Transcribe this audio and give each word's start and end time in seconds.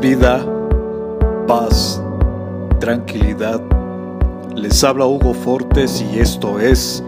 vida, 0.00 0.46
paz, 1.48 2.00
tranquilidad. 2.78 3.60
Les 4.54 4.84
habla 4.84 5.06
Hugo 5.06 5.34
Fortes 5.34 6.00
y 6.00 6.20
esto 6.20 6.60
es 6.60 7.02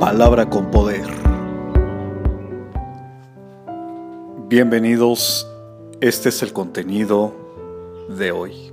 Palabra 0.00 0.50
con 0.50 0.68
Poder. 0.72 1.06
Bienvenidos, 4.48 5.48
este 6.00 6.30
es 6.30 6.42
el 6.42 6.52
contenido 6.52 7.32
de 8.08 8.32
hoy. 8.32 8.72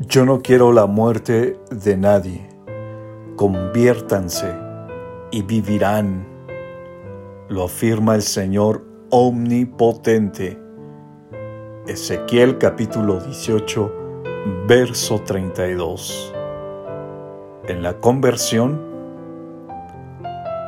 Yo 0.00 0.26
no 0.26 0.42
quiero 0.42 0.74
la 0.74 0.84
muerte 0.84 1.58
de 1.70 1.96
nadie. 1.96 2.49
Conviértanse 3.40 4.54
y 5.30 5.40
vivirán. 5.40 6.26
Lo 7.48 7.64
afirma 7.64 8.14
el 8.14 8.20
Señor 8.20 8.84
omnipotente. 9.08 10.60
Ezequiel 11.86 12.58
capítulo 12.58 13.18
18, 13.18 13.92
verso 14.68 15.20
32. 15.20 16.34
En 17.66 17.82
la 17.82 17.96
conversión 17.96 18.78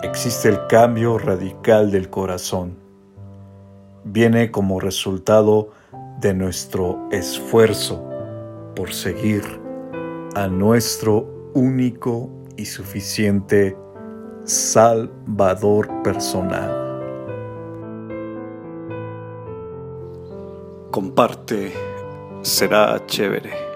existe 0.03 0.49
el 0.49 0.67
cambio 0.67 1.19
radical 1.19 1.91
del 1.91 2.09
corazón. 2.09 2.79
Viene 4.05 4.51
como 4.51 4.81
resultado 4.81 5.73
de 6.23 6.33
nuestro 6.33 7.07
esfuerzo 7.11 8.03
por 8.75 8.95
seguir 8.95 9.43
a 10.35 10.47
nuestro 10.49 11.51
único 11.53 12.42
y 12.57 12.65
suficiente 12.65 13.77
Salvador 14.45 15.89
personal. 16.03 16.83
Comparte, 20.91 21.73
será 22.43 23.01
chévere. 23.07 23.72